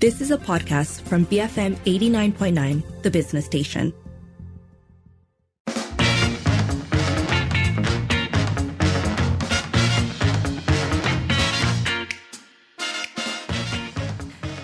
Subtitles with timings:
[0.00, 3.92] This is a podcast from BFM 89.9, the business station.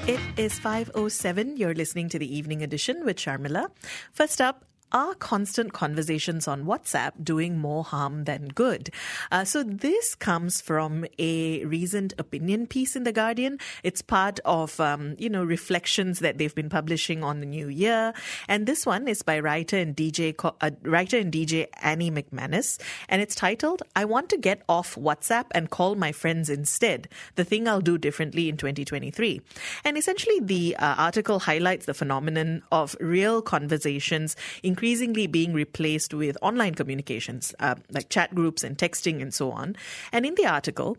[0.07, 1.59] It is 5.07.
[1.59, 3.69] You're listening to the evening edition with Sharmila.
[4.15, 8.91] First up, are constant conversations on WhatsApp doing more harm than good?
[9.31, 13.59] Uh, so this comes from a recent opinion piece in the Guardian.
[13.83, 18.15] It's part of um, you know reflections that they've been publishing on the new year,
[18.49, 22.79] and this one is by writer and DJ uh, writer and DJ Annie Macmanus,
[23.09, 27.45] and it's titled "I Want to Get Off WhatsApp and Call My Friends Instead: The
[27.45, 29.41] Thing I'll Do Differently in 2023."
[29.85, 34.37] And essentially, the uh, article highlights the phenomenon of real conversations
[34.77, 39.75] increasingly being replaced with online communications, uh, like chat groups and texting and so on.
[40.13, 40.99] And in the article,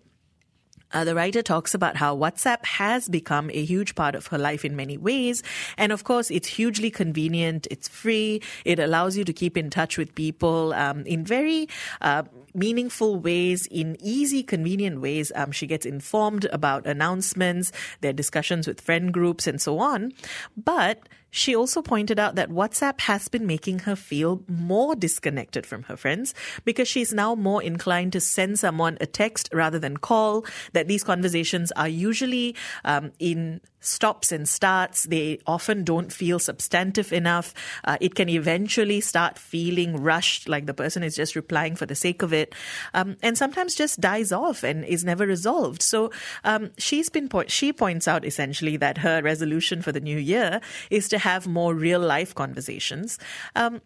[0.94, 4.66] uh, the writer talks about how WhatsApp has become a huge part of her life
[4.66, 5.44] in many ways.
[5.78, 7.68] And of course, it's hugely convenient.
[7.70, 8.42] It's free.
[8.66, 11.68] It allows you to keep in touch with people um, in very
[12.02, 12.24] uh,
[12.56, 15.32] meaningful ways, in easy, convenient ways.
[15.36, 20.14] Um, she gets informed about announcements, their discussions with friend groups, and so on.
[20.56, 20.98] But
[21.32, 25.98] she also pointed out that WhatsApp has been making her feel more disconnected from her
[25.98, 26.34] friends
[26.66, 31.04] because she's now more inclined to send someone a text rather than call, that these
[31.04, 32.56] conversations are usually
[32.86, 35.04] um, in stops and starts.
[35.04, 37.54] They often don't feel substantive enough.
[37.84, 41.96] Uh, it can eventually start feeling rushed, like the person is just replying for the
[41.96, 42.54] sake of it,
[42.94, 45.82] um, and sometimes just dies off and is never resolved.
[45.82, 46.12] So
[46.44, 50.62] um, she's been po- she points out essentially that her resolution for the new year
[50.90, 53.20] is to have more real life conversations.
[53.56, 53.82] Um,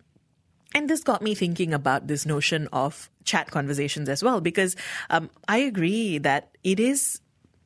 [0.73, 4.75] and this got me thinking about this notion of chat conversations as well, because
[5.09, 7.19] um, I agree that it is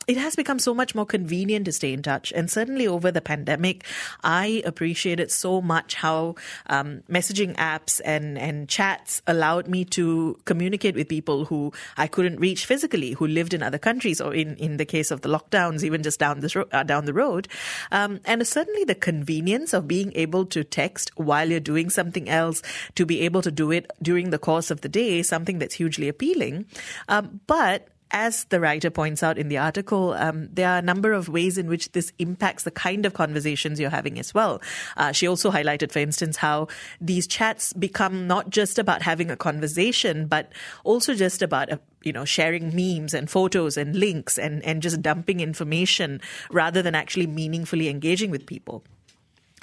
[0.08, 2.32] it has become so much more convenient to stay in touch.
[2.36, 3.84] And certainly over the pandemic,
[4.24, 6.36] I appreciated so much how
[6.68, 12.40] um, messaging apps and, and chats allowed me to communicate with people who I couldn't
[12.40, 15.84] reach physically, who lived in other countries, or in, in the case of the lockdowns,
[15.84, 17.48] even just down, this ro- uh, down the road.
[17.92, 22.62] Um, and certainly the convenience of being able to text while you're doing something else,
[22.96, 26.08] to be able to do it during the course of the day, something that's hugely
[26.08, 26.66] appealing.
[27.08, 31.12] Um, but as the writer points out in the article, um, there are a number
[31.12, 34.62] of ways in which this impacts the kind of conversations you're having as well.
[34.96, 36.70] Uh, she also highlighted, for instance, how
[37.02, 40.54] these chats become not just about having a conversation, but
[40.86, 44.82] also just about a, uh, you know, sharing memes and photos and links and, and
[44.82, 46.22] just dumping information
[46.52, 48.82] rather than actually meaningfully engaging with people.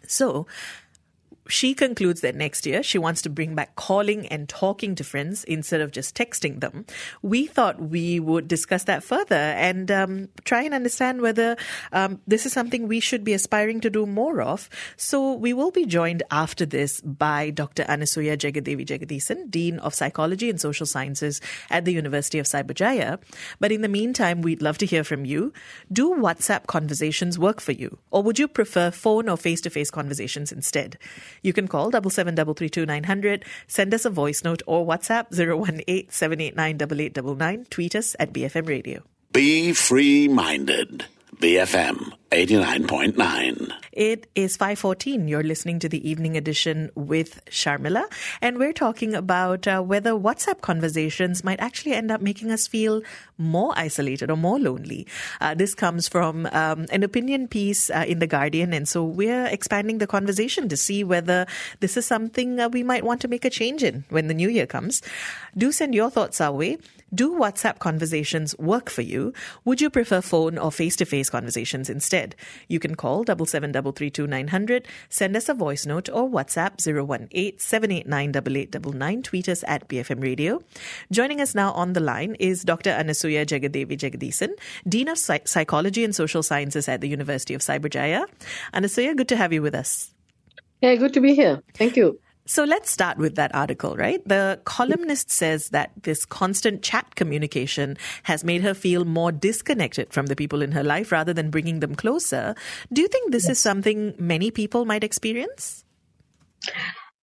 [0.06, 0.46] So,
[1.48, 5.44] she concludes that next year she wants to bring back calling and talking to friends
[5.44, 6.86] instead of just texting them.
[7.20, 11.56] We thought we would discuss that further and um, try and understand whether
[11.92, 14.70] um, this is something we should be aspiring to do more of.
[14.96, 17.84] So we will be joined after this by Dr.
[17.84, 23.18] Anasuya Jagadevi Jagadeesan, Dean of Psychology and Social Sciences at the University of Cyberjaya.
[23.58, 25.52] But in the meantime, we'd love to hear from you.
[25.92, 27.98] Do WhatsApp conversations work for you?
[28.10, 30.98] Or would you prefer phone or face to face conversations instead?
[31.42, 34.62] You can call double seven double three two nine hundred, send us a voice note
[34.66, 39.02] or WhatsApp 018 789 tweet us at BFM Radio.
[39.32, 41.06] Be free minded.
[41.42, 43.72] BFM 89.9.
[43.90, 45.26] It is 5:14.
[45.26, 48.04] You're listening to the evening edition with Sharmila,
[48.40, 53.02] and we're talking about uh, whether WhatsApp conversations might actually end up making us feel
[53.38, 55.04] more isolated or more lonely.
[55.40, 59.46] Uh, this comes from um, an opinion piece uh, in the Guardian, and so we're
[59.46, 61.44] expanding the conversation to see whether
[61.80, 64.48] this is something uh, we might want to make a change in when the new
[64.48, 65.02] year comes.
[65.58, 66.78] Do send your thoughts our way.
[67.14, 69.34] Do WhatsApp conversations work for you?
[69.66, 72.34] Would you prefer phone or face-to-face conversations instead?
[72.68, 76.08] You can call double seven double three two nine hundred, send us a voice note
[76.08, 80.62] or WhatsApp 018 tweet us at BFM Radio.
[81.10, 82.90] Joining us now on the line is Dr.
[82.90, 84.52] Anasuya Jagadevi Jagadeesan,
[84.88, 88.24] Dean of Psych- Psychology and Social Sciences at the University of Cyberjaya.
[88.72, 90.14] Anasuya, good to have you with us.
[90.80, 91.62] Yeah, good to be here.
[91.74, 92.18] Thank you.
[92.44, 94.26] So let's start with that article, right?
[94.26, 100.26] The columnist says that this constant chat communication has made her feel more disconnected from
[100.26, 102.56] the people in her life rather than bringing them closer.
[102.92, 103.52] Do you think this yes.
[103.52, 105.84] is something many people might experience?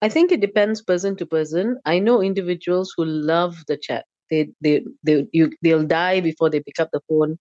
[0.02, 1.80] I think it depends person to person.
[1.86, 4.06] I know individuals who love the chat.
[4.30, 7.38] They they they you they'll die before they pick up the phone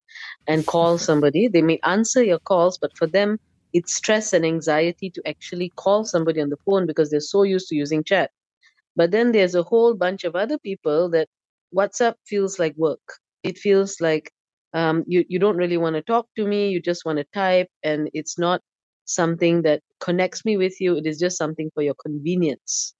[0.49, 1.47] and call somebody.
[1.47, 3.39] They may answer your calls, but for them
[3.73, 7.69] it's stress and anxiety to actually call somebody on the phone because they're so used
[7.69, 8.31] to using chat.
[8.97, 11.29] But then there's a whole bunch of other people that
[11.75, 13.01] WhatsApp feels like work.
[13.43, 14.31] It feels like
[14.75, 16.69] Um, you you don't really want to talk to me.
[16.69, 18.61] You just want to type, and it's not
[19.07, 20.97] something that connects me with you.
[20.99, 22.93] It is just something for your convenience,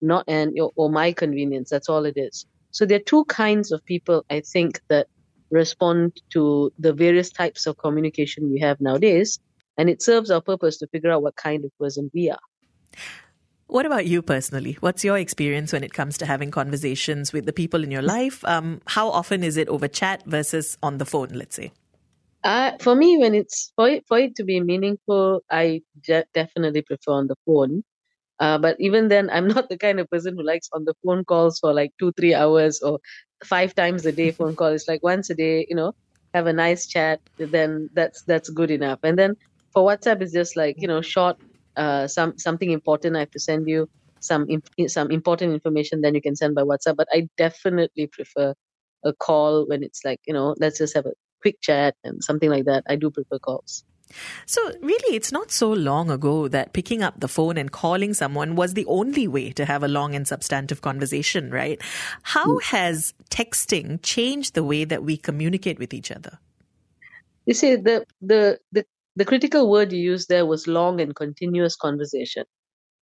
[0.00, 1.70] not and or my convenience.
[1.70, 2.46] That's all it is.
[2.70, 5.06] So there are two kinds of people I think that
[5.50, 9.40] respond to the various types of communication we have nowadays,
[9.78, 12.38] and it serves our purpose to figure out what kind of person we are.
[13.68, 14.78] What about you personally?
[14.80, 18.44] What's your experience when it comes to having conversations with the people in your life?
[18.44, 21.72] Um, how often is it over chat versus on the phone, let's say?
[22.44, 26.82] Uh, for me, when it's for it, for it to be meaningful, I de- definitely
[26.82, 27.84] prefer on the phone.
[28.40, 31.24] Uh, but even then, I'm not the kind of person who likes on the phone
[31.24, 33.00] calls for like two, three hours or
[33.44, 34.68] five times a day phone call.
[34.68, 35.92] It's like once a day, you know,
[36.32, 37.20] have a nice chat.
[37.36, 39.00] Then that's that's good enough.
[39.02, 39.34] And then
[39.72, 41.36] for WhatsApp, it's just like you know, short
[41.76, 43.88] uh, some something important I have to send you,
[44.20, 46.96] some imp- some important information, then you can send by WhatsApp.
[46.96, 48.54] But I definitely prefer
[49.04, 52.50] a call when it's like you know, let's just have a quick chat and something
[52.50, 52.84] like that.
[52.88, 53.84] I do prefer calls.
[54.46, 58.56] So, really, it's not so long ago that picking up the phone and calling someone
[58.56, 61.80] was the only way to have a long and substantive conversation, right?
[62.22, 62.62] How mm.
[62.64, 66.38] has texting changed the way that we communicate with each other?
[67.44, 68.86] You see, the, the, the
[69.18, 72.44] the critical word you used there was long and continuous conversation.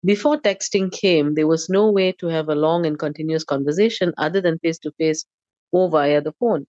[0.02, 4.40] Before texting came, there was no way to have a long and continuous conversation other
[4.40, 5.26] than face to face
[5.72, 6.66] or via the phone.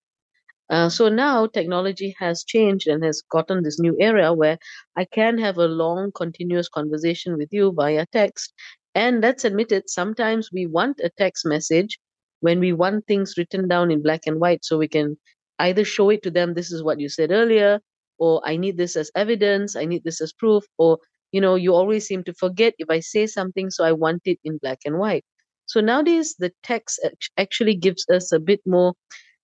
[0.70, 4.58] Uh, so now technology has changed and has gotten this new area where
[4.98, 8.54] I can have a long, continuous conversation with you via text.
[8.96, 12.00] And let's admit it, sometimes we want a text message
[12.42, 15.18] when we want things written down in black and white so we can
[15.60, 17.80] either show it to them, this is what you said earlier,
[18.20, 21.00] or I need this as evidence, I need this as proof, or
[21.32, 24.40] you know, you always seem to forget if I say something, so I want it
[24.44, 25.26] in black and white.
[25.66, 27.00] So nowadays, the text
[27.38, 28.94] actually gives us a bit more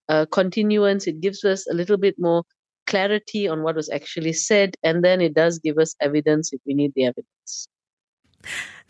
[0.10, 2.44] uh, continuance, it gives us a little bit more
[2.88, 6.74] clarity on what was actually said, and then it does give us evidence if we
[6.74, 7.68] need the evidence.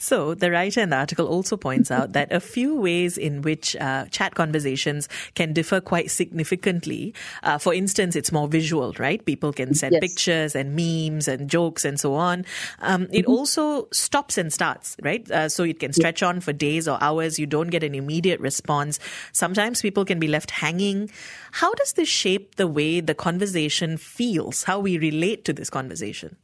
[0.03, 3.73] So, the writer in the article also points out that a few ways in which
[3.77, 7.13] uh, chat conversations can differ quite significantly.
[7.41, 9.23] Uh, for instance, it's more visual, right?
[9.23, 10.01] People can send yes.
[10.01, 12.43] pictures and memes and jokes and so on.
[12.79, 13.31] Um, it mm-hmm.
[13.31, 15.29] also stops and starts, right?
[15.31, 17.39] Uh, so, it can stretch on for days or hours.
[17.39, 18.99] You don't get an immediate response.
[19.31, 21.11] Sometimes people can be left hanging.
[21.53, 26.35] How does this shape the way the conversation feels, how we relate to this conversation?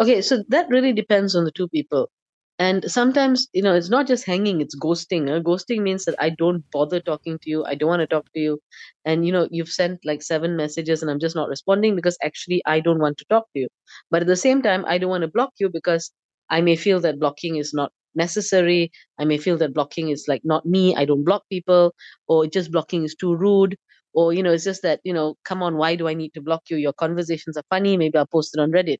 [0.00, 2.10] Okay, so that really depends on the two people.
[2.58, 5.28] And sometimes, you know, it's not just hanging, it's ghosting.
[5.42, 7.64] Ghosting means that I don't bother talking to you.
[7.66, 8.60] I don't want to talk to you.
[9.04, 12.62] And, you know, you've sent like seven messages and I'm just not responding because actually
[12.64, 13.68] I don't want to talk to you.
[14.10, 16.10] But at the same time, I don't want to block you because
[16.48, 18.90] I may feel that blocking is not necessary.
[19.18, 20.94] I may feel that blocking is like not me.
[20.96, 21.94] I don't block people
[22.26, 23.76] or just blocking is too rude
[24.16, 26.40] or you know it's just that you know come on why do i need to
[26.40, 26.78] block you?
[26.78, 27.96] Your conversations are funny.
[27.96, 28.98] Maybe i'll post it on reddit.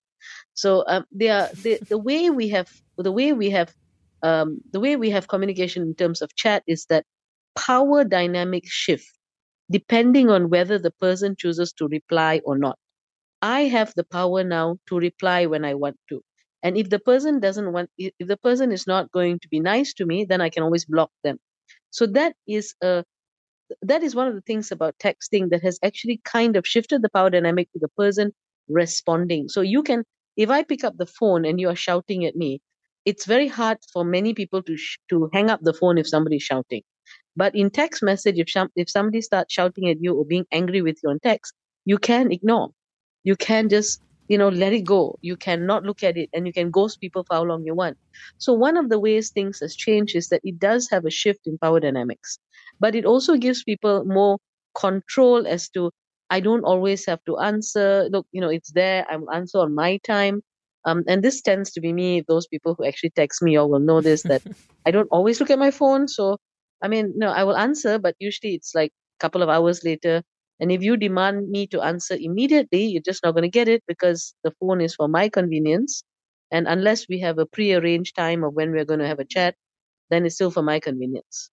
[0.54, 3.74] So um, they are the, the way we have the way we have
[4.22, 7.04] um, the way we have communication in terms of chat is that
[7.56, 9.10] power dynamics shift
[9.70, 12.78] depending on whether the person chooses to reply or not.
[13.42, 16.20] I have the power now to reply when i want to.
[16.62, 19.94] And if the person doesn't want if the person is not going to be nice
[19.94, 21.38] to me then i can always block them.
[21.90, 23.04] So that is a
[23.82, 27.08] that is one of the things about texting that has actually kind of shifted the
[27.10, 28.32] power dynamic to the person
[28.68, 29.48] responding.
[29.48, 30.04] So you can,
[30.36, 32.60] if I pick up the phone and you are shouting at me,
[33.04, 36.42] it's very hard for many people to sh- to hang up the phone if somebody's
[36.42, 36.82] shouting.
[37.36, 40.82] But in text message, if sh- if somebody starts shouting at you or being angry
[40.82, 42.70] with you on text, you can ignore.
[43.24, 45.18] You can just you know let it go.
[45.22, 47.96] You cannot look at it, and you can ghost people for how long you want.
[48.38, 51.46] So one of the ways things has changed is that it does have a shift
[51.46, 52.38] in power dynamics
[52.80, 54.38] but it also gives people more
[54.78, 55.90] control as to
[56.30, 58.08] I don't always have to answer.
[58.10, 59.06] Look, you know, it's there.
[59.10, 60.42] I will answer on my time.
[60.84, 62.24] Um, and this tends to be me.
[62.26, 64.42] Those people who actually text me all will know this that
[64.86, 66.08] I don't always look at my phone.
[66.08, 66.38] So,
[66.82, 70.22] I mean, no, I will answer, but usually it's like a couple of hours later.
[70.60, 73.82] And if you demand me to answer immediately, you're just not going to get it
[73.88, 76.04] because the phone is for my convenience.
[76.50, 79.56] And unless we have a pre-arranged time of when we're going to have a chat,
[80.10, 81.50] then it's still for my convenience.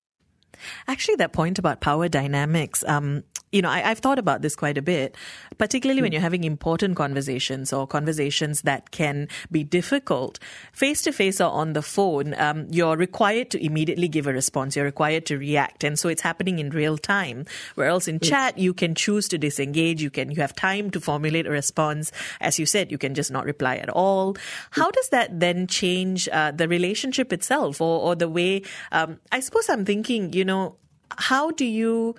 [0.88, 4.77] Actually, that point about power dynamics, um, you know, I, have thought about this quite
[4.77, 5.15] a bit,
[5.57, 6.13] particularly when hmm.
[6.13, 10.39] you're having important conversations or conversations that can be difficult.
[10.72, 14.75] Face to face or on the phone, um, you're required to immediately give a response.
[14.75, 15.83] You're required to react.
[15.83, 17.45] And so it's happening in real time.
[17.75, 18.29] Whereas in yes.
[18.29, 20.01] chat, you can choose to disengage.
[20.01, 22.12] You can, you have time to formulate a response.
[22.41, 24.36] As you said, you can just not reply at all.
[24.72, 29.41] How does that then change uh, the relationship itself or, or the way, um, I
[29.41, 30.77] suppose I'm thinking, you know,
[31.17, 32.15] how do you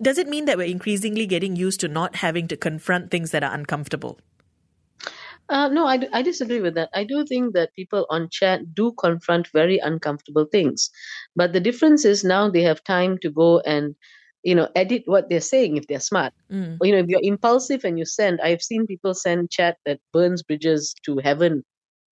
[0.00, 3.44] does it mean that we're increasingly getting used to not having to confront things that
[3.44, 4.18] are uncomfortable?
[5.50, 6.88] Uh, no, I, I disagree with that.
[6.94, 10.90] I do think that people on chat do confront very uncomfortable things.
[11.36, 13.94] But the difference is now they have time to go and,
[14.42, 16.32] you know, edit what they're saying if they're smart.
[16.50, 16.78] Mm.
[16.80, 20.00] Or, you know, if you're impulsive and you send, I've seen people send chat that
[20.14, 21.62] burns bridges to heaven,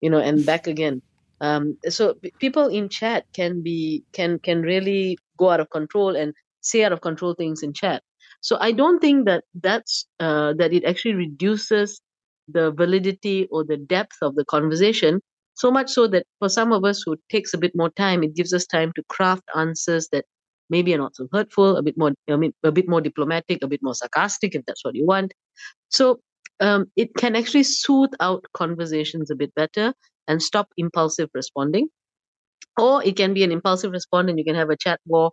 [0.03, 1.01] you know, and back again.
[1.41, 6.35] Um, so people in chat can be can can really go out of control and
[6.71, 8.03] say out of control things in chat.
[8.41, 12.01] So I don't think that that's uh, that it actually reduces
[12.49, 15.21] the validity or the depth of the conversation.
[15.55, 18.35] So much so that for some of us who takes a bit more time, it
[18.35, 20.25] gives us time to craft answers that
[20.71, 23.69] maybe are not so hurtful, a bit more, I mean, a bit more diplomatic, a
[23.69, 25.35] bit more sarcastic, if that's what you want.
[25.91, 26.21] So
[26.61, 29.93] um, it can actually soothe out conversations a bit better
[30.27, 31.89] and stop impulsive responding.
[32.79, 35.33] Or it can be an impulsive response, and you can have a chat war,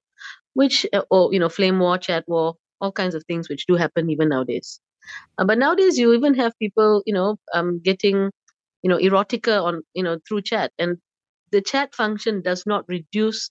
[0.54, 3.76] which, uh, or you know, flame war, chat war, all kinds of things which do
[3.76, 4.80] happen even nowadays.
[5.38, 8.32] Uh, but nowadays, you even have people, you know, um, getting,
[8.84, 10.98] you know, erotica on, you know, through chat, and
[11.52, 13.50] the chat function does not reduce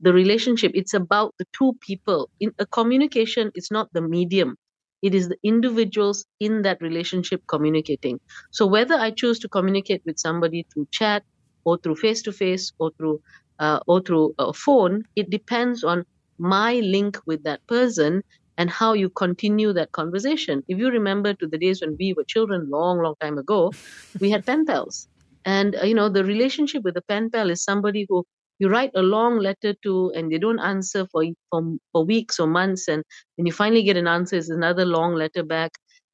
[0.00, 0.72] the relationship.
[0.74, 2.30] It's about the two people.
[2.40, 4.56] In a communication, it's not the medium.
[5.02, 8.20] It is the individuals in that relationship communicating.
[8.50, 11.22] So whether I choose to communicate with somebody through chat
[11.66, 13.20] or through face to face or through
[13.58, 16.04] uh, or through a phone, it depends on
[16.38, 18.22] my link with that person
[18.58, 20.62] and how you continue that conversation.
[20.68, 23.72] If you remember to the days when we were children, long, long time ago,
[24.20, 25.08] we had pen pals,
[25.44, 28.24] and uh, you know the relationship with a pen pal is somebody who
[28.58, 32.46] you write a long letter to, and they don't answer for for, for weeks or
[32.46, 33.02] months, and
[33.36, 35.72] when you finally get an answer, it's another long letter back,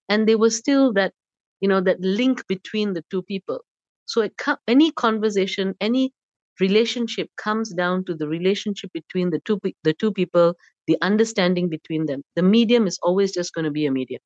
[0.09, 1.13] and there was still that
[1.61, 3.61] you know that link between the two people.
[4.07, 4.35] So it,
[4.67, 6.13] any conversation, any
[6.61, 10.55] relationship comes down to the relationship between the two the two people
[10.87, 12.23] the understanding between them.
[12.37, 14.21] The medium is always just going to be a medium.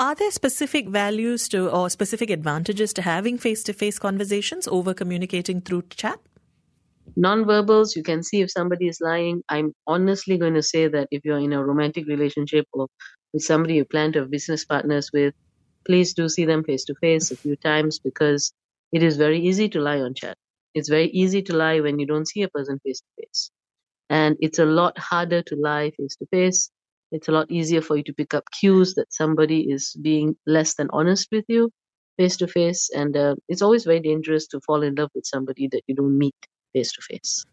[0.00, 5.82] Are there specific values to or specific advantages to having face-to-face conversations over communicating through
[5.90, 6.18] chat?
[7.16, 9.42] Non-verbals you can see if somebody is lying.
[9.48, 12.88] I'm honestly going to say that if you're in a romantic relationship or
[13.32, 15.34] with somebody you plan to have business partners with
[15.86, 18.52] please do see them face to face a few times because
[18.92, 20.36] it is very easy to lie on chat
[20.74, 23.50] it's very easy to lie when you don't see a person face to face.
[24.10, 26.70] And it's a lot harder to lie face to face.
[27.12, 30.74] It's a lot easier for you to pick up cues that somebody is being less
[30.74, 31.70] than honest with you
[32.16, 32.90] face to face.
[32.94, 36.18] And uh, it's always very dangerous to fall in love with somebody that you don't
[36.18, 36.34] meet
[36.72, 37.44] face to face.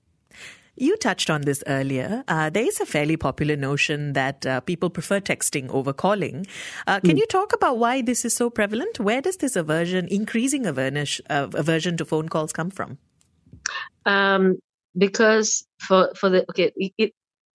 [0.81, 2.23] You touched on this earlier.
[2.27, 6.47] Uh, there is a fairly popular notion that uh, people prefer texting over calling.
[6.87, 7.19] Uh, can mm.
[7.19, 8.99] you talk about why this is so prevalent?
[8.99, 12.97] Where does this aversion, increasing aversion, uh, aversion to phone calls come from?
[14.07, 14.57] Um,
[14.97, 17.13] because for for the okay, it,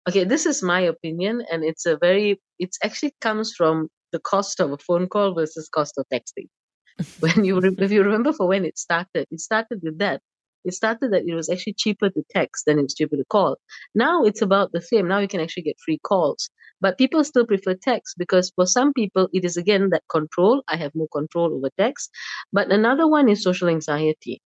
[0.08, 4.60] okay, this is my opinion, and it's a very it's actually comes from the cost
[4.60, 6.48] of a phone call versus cost of texting.
[7.22, 10.22] when you if you remember for when it started, it started with that.
[10.66, 13.58] It started that it was actually cheaper to text than it was cheaper to call.
[13.96, 15.08] Now it's about the same.
[15.08, 16.50] Now you can actually get free calls.
[16.82, 20.64] But people still prefer text because for some people it is again that control.
[20.68, 22.12] I have more control over text.
[22.52, 24.42] But another one is social anxiety.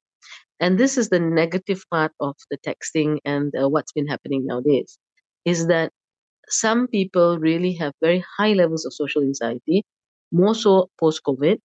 [0.60, 4.98] And this is the negative part of the texting and uh, what's been happening nowadays
[5.46, 5.92] is that
[6.50, 9.86] some people really have very high levels of social anxiety,
[10.32, 11.60] more so post COVID.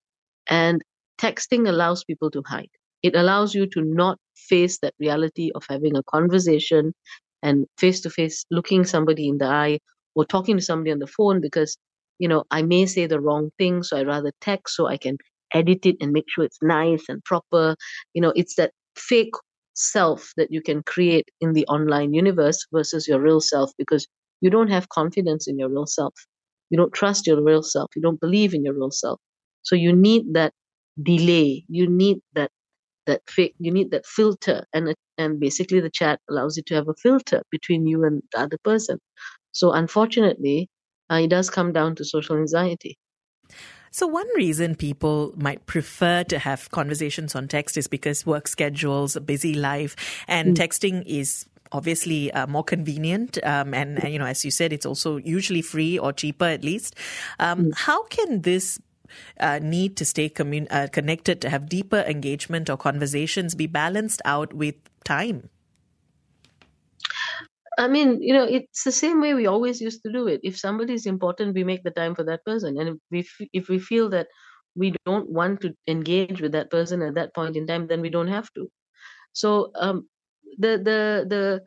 [0.48, 0.82] And
[1.20, 2.70] texting allows people to hide.
[3.04, 6.94] It allows you to not face that reality of having a conversation
[7.42, 9.78] and face to face looking somebody in the eye
[10.16, 11.76] or talking to somebody on the phone because,
[12.18, 13.82] you know, I may say the wrong thing.
[13.84, 15.18] So I rather text so I can
[15.54, 17.76] edit it and make sure it's nice and proper.
[18.14, 19.34] You know, it's that fake
[19.74, 24.06] self that you can create in the online universe versus your real self because
[24.40, 26.14] you don't have confidence in your real self.
[26.70, 27.90] You don't trust your real self.
[27.96, 29.20] You don't believe in your real self.
[29.62, 30.52] So you need that
[31.02, 31.64] delay.
[31.68, 32.50] You need that
[33.06, 33.54] that fake.
[33.58, 37.42] You need that filter, and and basically the chat allows you to have a filter
[37.50, 38.98] between you and the other person.
[39.52, 40.68] So unfortunately,
[41.10, 42.98] uh, it does come down to social anxiety.
[43.90, 49.14] So, one reason people might prefer to have conversations on text is because work schedules,
[49.14, 49.94] a busy life,
[50.26, 50.60] and mm.
[50.60, 54.86] texting is obviously uh, more convenient um, and, and, you know as you said it's
[54.86, 56.94] also usually free or cheaper at least
[57.40, 57.74] um, mm.
[57.74, 58.78] how can this
[59.40, 64.22] uh, need to stay commun- uh, connected to have deeper engagement or conversations be balanced
[64.24, 65.48] out with time
[67.78, 70.40] I mean, you know, it's the same way we always used to do it.
[70.44, 73.68] If somebody is important, we make the time for that person, and if we if
[73.68, 74.28] we feel that
[74.76, 78.10] we don't want to engage with that person at that point in time, then we
[78.10, 78.70] don't have to.
[79.32, 80.08] So, um,
[80.58, 81.62] the the the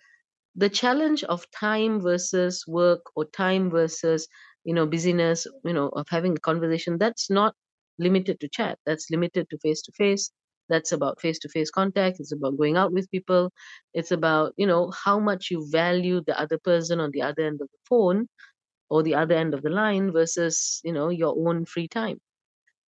[0.55, 4.27] the challenge of time versus work or time versus
[4.67, 7.55] you know busyness you know of having a conversation that's not
[7.99, 8.77] limited to chat.
[8.85, 10.31] That's limited to face to face
[10.69, 12.19] that's about face to face contact.
[12.19, 13.51] It's about going out with people.
[13.93, 17.61] It's about you know how much you value the other person on the other end
[17.61, 18.27] of the phone
[18.89, 22.19] or the other end of the line versus you know your own free time.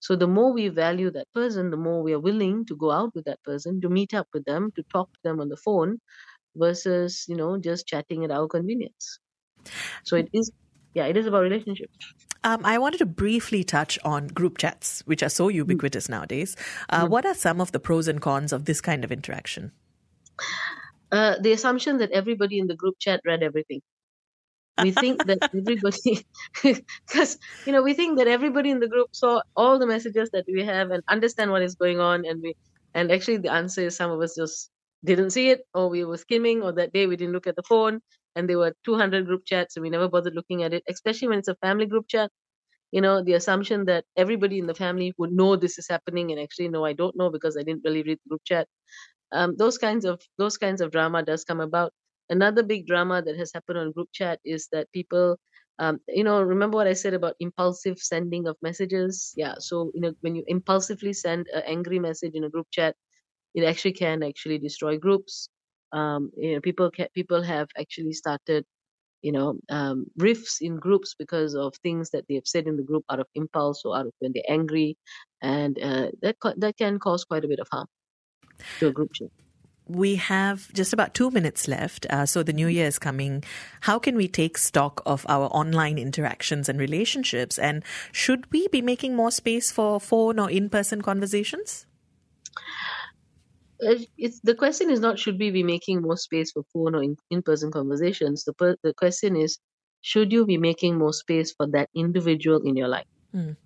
[0.01, 3.15] So the more we value that person the more we are willing to go out
[3.15, 5.99] with that person to meet up with them to talk to them on the phone
[6.57, 9.21] versus you know just chatting at our convenience.
[10.05, 10.51] So it is
[10.95, 11.97] yeah it is about relationships
[12.45, 16.11] um, I wanted to briefly touch on group chats, which are so ubiquitous mm.
[16.11, 16.57] nowadays.
[16.89, 17.11] Uh, mm.
[17.11, 19.73] What are some of the pros and cons of this kind of interaction?
[21.11, 23.81] Uh, the assumption that everybody in the group chat read everything.
[24.83, 26.27] We think that everybody,
[27.07, 30.45] because you know, we think that everybody in the group saw all the messages that
[30.47, 32.55] we have and understand what is going on, and we,
[32.95, 34.71] and actually the answer is some of us just
[35.05, 37.63] didn't see it, or we were skimming, or that day we didn't look at the
[37.63, 38.01] phone,
[38.37, 40.83] and there were 200 group chats, and we never bothered looking at it.
[40.89, 42.31] Especially when it's a family group chat,
[42.93, 46.41] you know, the assumption that everybody in the family would know this is happening, and
[46.41, 48.69] actually, no, I don't know because I didn't really read the group chat.
[49.33, 51.93] Um, those kinds of those kinds of drama does come about
[52.31, 55.39] Another big drama that has happened on group chat is that people,
[55.79, 59.33] um, you know, remember what I said about impulsive sending of messages?
[59.35, 59.55] Yeah.
[59.61, 62.97] So, you know, when you impulsively send an angry message in a group chat,
[63.55, 65.49] it actually can actually destroy groups.
[65.93, 68.65] Um, you know, people can, people have actually started,
[69.23, 72.83] you know, um, rifts in groups because of things that they have said in the
[72.83, 74.97] group out of impulse or out of when they're angry,
[75.43, 77.87] and uh, that that can cause quite a bit of harm
[78.81, 79.31] to a group chat
[79.89, 82.07] we have just about two minutes left.
[82.11, 83.43] Uh, so the new year is coming.
[83.83, 87.59] How can we take stock of our online interactions and relationships?
[87.59, 91.87] And should we be making more space for phone or in person conversations?
[93.81, 97.43] It's, the question is not should we be making more space for phone or in
[97.43, 98.45] person conversations.
[98.45, 99.59] The, per, the question is
[100.01, 103.07] should you be making more space for that individual in your life?
[103.35, 103.57] Mm.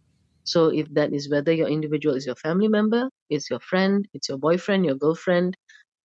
[0.45, 4.29] So if that is whether your individual is your family member, it's your friend, it's
[4.29, 5.57] your boyfriend, your girlfriend,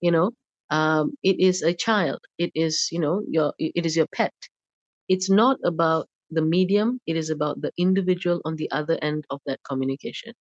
[0.02, 0.32] you know
[0.70, 4.34] um, it is a child it is you know your it is your pet
[5.08, 9.40] it's not about the medium it is about the individual on the other end of
[9.46, 10.34] that communication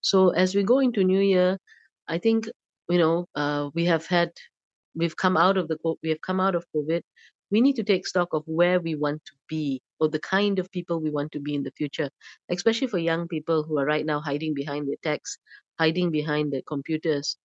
[0.00, 1.58] so as we go into new year
[2.08, 2.48] i think
[2.88, 4.30] you know uh, we have had
[4.94, 7.02] we've come out of the we have come out of covid
[7.50, 10.70] we need to take stock of where we want to be or the kind of
[10.70, 12.10] people we want to be in the future
[12.50, 15.38] especially for young people who are right now hiding behind their texts
[15.78, 17.36] hiding behind their computers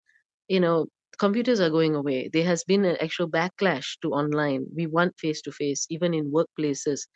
[0.48, 2.30] you know computers are going away.
[2.32, 4.68] There has been an actual backlash to online.
[4.76, 7.08] We want face to face, even in workplaces.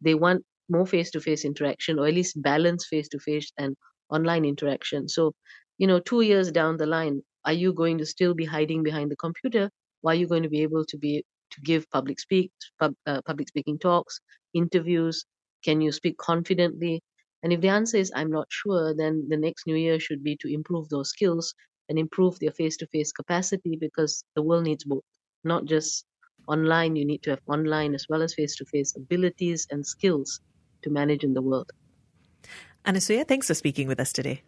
[0.00, 3.76] They want more face to face interaction, or at least balance face to face and
[4.10, 5.08] online interaction.
[5.08, 5.34] So,
[5.78, 9.10] you know, two years down the line, are you going to still be hiding behind
[9.10, 9.70] the computer?
[10.02, 13.22] Or are you going to be able to be to give public speak, pub, uh,
[13.24, 14.20] public speaking talks,
[14.52, 15.24] interviews?
[15.64, 17.02] Can you speak confidently?
[17.42, 20.36] And if the answer is I'm not sure, then the next new year should be
[20.38, 21.54] to improve those skills
[21.88, 25.04] and improve their face to face capacity because the world needs both,
[25.44, 26.04] not just
[26.48, 26.96] online.
[26.96, 30.40] You need to have online as well as face to face abilities and skills
[30.82, 31.70] to manage in the world.
[32.84, 34.42] Anasuya, thanks for speaking with us today.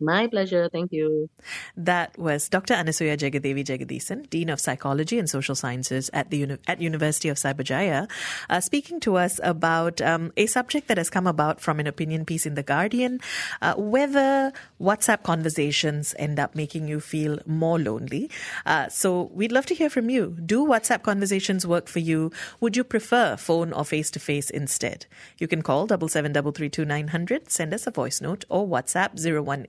[0.00, 0.68] My pleasure.
[0.70, 1.28] Thank you.
[1.76, 2.74] That was Dr.
[2.74, 7.36] Anasuya Jagadevi Jagadeesan, Dean of Psychology and Social Sciences at the Uni- at University of
[7.36, 8.08] Cyberjaya,
[8.48, 12.24] uh, speaking to us about um, a subject that has come about from an opinion
[12.24, 13.20] piece in The Guardian,
[13.60, 18.30] uh, whether WhatsApp conversations end up making you feel more lonely.
[18.66, 20.36] Uh, so we'd love to hear from you.
[20.46, 22.30] Do WhatsApp conversations work for you?
[22.60, 25.06] Would you prefer phone or face-to-face instead?
[25.38, 28.44] You can call double seven double three two nine hundred, send us a voice note,
[28.48, 29.18] or WhatsApp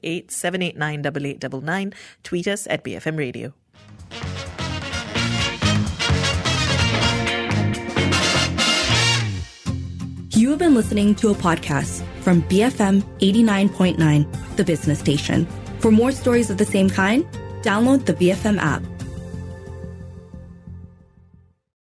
[0.04, 3.54] 018 789 Tweet us at BFM Radio.
[10.32, 15.46] You have been listening to a podcast from BFM 89.9, the business station.
[15.80, 17.26] For more stories of the same kind,
[17.62, 18.82] download the BFM app.